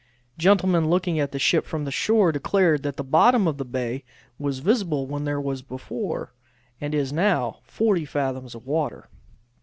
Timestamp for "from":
1.63-1.87